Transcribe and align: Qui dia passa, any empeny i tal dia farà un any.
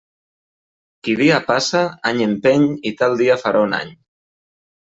Qui 1.07 1.13
dia 1.19 1.37
passa, 1.51 1.83
any 2.13 2.25
empeny 2.29 2.65
i 2.91 2.95
tal 3.03 3.17
dia 3.23 3.39
farà 3.47 3.63
un 3.71 3.81
any. 3.83 3.93